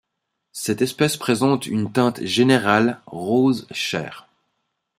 [0.51, 4.27] Cette espèce présente une teinte générale rose chair.